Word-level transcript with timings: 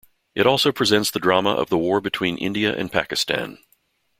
It 0.33 0.47
also 0.47 0.71
presents 0.71 1.11
the 1.11 1.19
drama 1.19 1.51
of 1.51 1.69
the 1.69 1.77
war 1.77 2.01
between 2.01 2.39
India 2.39 2.75
and 2.75 2.91
Pakistan. 2.91 3.59